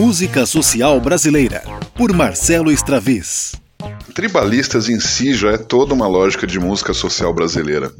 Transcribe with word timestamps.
Música 0.00 0.46
Social 0.46 0.98
Brasileira, 0.98 1.62
por 1.94 2.10
Marcelo 2.14 2.72
Straviz. 2.72 3.54
Tribalistas 4.14 4.88
em 4.88 4.98
si 4.98 5.34
já 5.34 5.50
é 5.50 5.58
toda 5.58 5.92
uma 5.92 6.08
lógica 6.08 6.46
de 6.46 6.58
música 6.58 6.94
social 6.94 7.34
brasileira. 7.34 7.92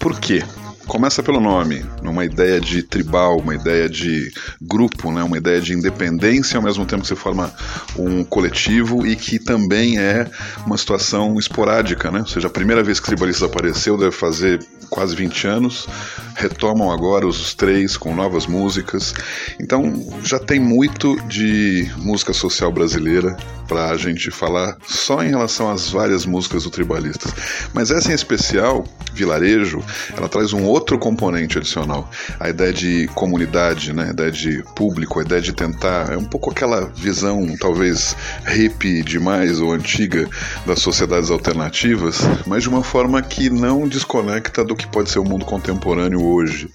Por 0.00 0.18
quê? 0.18 0.42
Começa 0.86 1.20
pelo 1.20 1.40
nome, 1.40 1.84
numa 2.00 2.24
ideia 2.24 2.60
de 2.60 2.80
tribal, 2.80 3.38
uma 3.38 3.56
ideia 3.56 3.88
de 3.88 4.32
grupo, 4.62 5.10
né? 5.10 5.20
uma 5.22 5.36
ideia 5.36 5.60
de 5.60 5.72
independência, 5.72 6.56
ao 6.56 6.62
mesmo 6.62 6.86
tempo 6.86 7.02
que 7.02 7.08
se 7.08 7.16
forma 7.16 7.52
um 7.98 8.22
coletivo 8.22 9.04
e 9.04 9.16
que 9.16 9.40
também 9.40 9.98
é 9.98 10.30
uma 10.64 10.78
situação 10.78 11.38
esporádica. 11.40 12.10
Né? 12.12 12.20
Ou 12.20 12.26
seja, 12.26 12.46
a 12.46 12.50
primeira 12.50 12.84
vez 12.84 13.00
que 13.00 13.06
Tribalistas 13.06 13.48
apareceu 13.48 13.98
deve 13.98 14.12
fazer 14.12 14.64
quase 14.88 15.16
20 15.16 15.46
anos, 15.48 15.88
retomam 16.36 16.92
agora 16.92 17.26
os 17.26 17.54
três 17.54 17.96
com 17.96 18.14
novas 18.14 18.46
músicas. 18.46 19.12
Então 19.60 19.92
já 20.22 20.38
tem 20.38 20.60
muito 20.60 21.16
de 21.26 21.90
música 21.96 22.32
social 22.32 22.70
brasileira 22.70 23.36
para 23.66 23.90
a 23.90 23.96
gente 23.96 24.30
falar 24.30 24.76
só 24.86 25.22
em 25.24 25.30
relação 25.30 25.68
às 25.68 25.90
várias 25.90 26.24
músicas 26.24 26.62
do 26.62 26.70
Tribalistas. 26.70 27.32
Mas 27.74 27.90
essa 27.90 28.12
em 28.12 28.14
especial, 28.14 28.84
Vilarejo, 29.12 29.82
ela 30.16 30.28
traz 30.28 30.52
um 30.52 30.62
outro 30.62 30.75
componente 30.98 31.58
adicional. 31.58 32.10
A 32.38 32.48
ideia 32.48 32.72
de 32.72 33.06
comunidade, 33.08 33.92
né? 33.92 34.08
a 34.08 34.10
ideia 34.10 34.30
de 34.30 34.62
público, 34.74 35.18
a 35.18 35.22
ideia 35.22 35.40
de 35.40 35.52
tentar. 35.52 36.12
É 36.12 36.16
um 36.16 36.24
pouco 36.24 36.50
aquela 36.50 36.86
visão, 36.86 37.56
talvez 37.58 38.16
hippie 38.44 39.02
demais 39.02 39.60
ou 39.60 39.72
antiga 39.72 40.28
das 40.66 40.80
sociedades 40.80 41.30
alternativas, 41.30 42.20
mas 42.46 42.62
de 42.62 42.68
uma 42.68 42.82
forma 42.82 43.22
que 43.22 43.50
não 43.50 43.88
desconecta 43.88 44.64
do 44.64 44.74
que 44.74 44.86
pode 44.86 45.10
ser 45.10 45.18
o 45.18 45.24
mundo 45.24 45.44
contemporâneo 45.44 46.22
hoje 46.24 46.70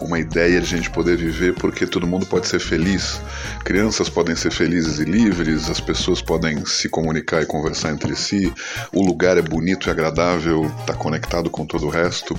uma 0.00 0.18
ideia 0.18 0.60
de 0.60 0.74
a 0.74 0.76
gente 0.76 0.90
poder 0.90 1.16
viver 1.16 1.54
porque 1.54 1.86
todo 1.86 2.06
mundo 2.06 2.26
pode 2.26 2.46
ser 2.46 2.58
feliz. 2.58 3.20
Crianças 3.64 4.08
podem 4.08 4.34
ser 4.34 4.50
felizes 4.50 4.98
e 4.98 5.04
livres, 5.04 5.70
as 5.70 5.80
pessoas 5.80 6.20
podem 6.20 6.64
se 6.66 6.88
comunicar 6.88 7.42
e 7.42 7.46
conversar 7.46 7.92
entre 7.92 8.14
si, 8.16 8.52
o 8.92 9.04
lugar 9.04 9.36
é 9.38 9.42
bonito 9.42 9.88
e 9.88 9.90
agradável, 9.90 10.70
está 10.80 10.94
conectado 10.94 11.50
com 11.50 11.64
todo 11.64 11.86
o 11.86 11.90
resto. 11.90 12.38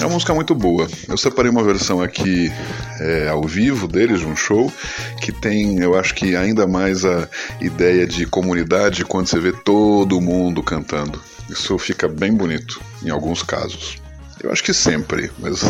É 0.00 0.04
uma 0.04 0.14
música 0.14 0.32
muito 0.32 0.54
boa. 0.54 0.86
Eu 1.08 1.16
separei 1.16 1.50
uma 1.50 1.64
versão 1.64 2.00
aqui 2.00 2.52
é, 3.00 3.28
ao 3.28 3.42
vivo 3.42 3.88
deles, 3.88 4.20
de 4.20 4.26
um 4.26 4.36
show, 4.36 4.72
que 5.20 5.32
tem, 5.32 5.80
eu 5.80 5.98
acho 5.98 6.14
que 6.14 6.36
ainda 6.36 6.68
mais 6.68 7.04
a 7.04 7.28
ideia 7.60 8.06
de 8.06 8.24
comunidade 8.24 9.04
quando 9.04 9.26
você 9.26 9.40
vê 9.40 9.52
todo 9.52 10.20
mundo 10.20 10.62
cantando. 10.62 11.20
Isso 11.50 11.76
fica 11.78 12.06
bem 12.06 12.32
bonito 12.32 12.80
em 13.02 13.10
alguns 13.10 13.42
casos. 13.42 13.96
Eu 14.40 14.52
acho 14.52 14.62
que 14.62 14.72
sempre, 14.72 15.32
mas 15.38 15.64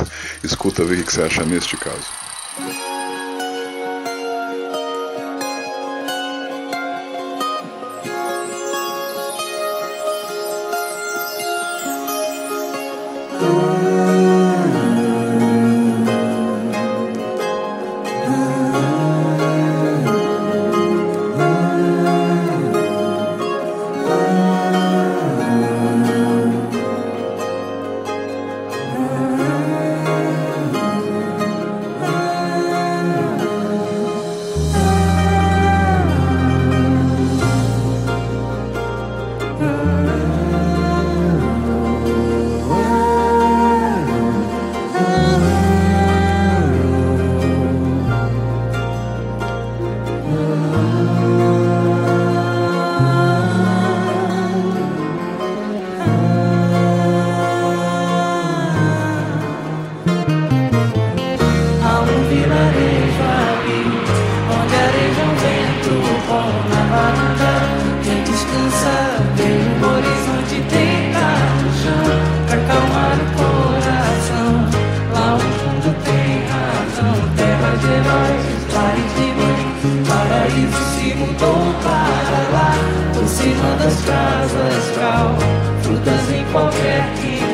escuta 0.45 0.85
ver 0.85 0.99
o 0.99 1.05
que 1.05 1.13
você 1.13 1.23
acha 1.23 1.43
neste 1.45 1.77
caso. 1.79 2.28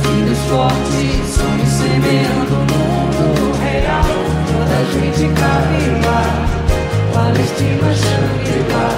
filhos 0.00 0.38
fortes, 0.48 1.34
sonhos 1.34 1.68
semendo 1.68 2.54
o 2.54 2.60
mundo 2.60 3.58
real. 3.60 4.08
Toda 4.46 4.78
gente 4.92 5.24
cabe 5.34 5.80
lá, 6.06 6.22
Palestina, 7.12 7.88
Shangri-La. 7.94 8.88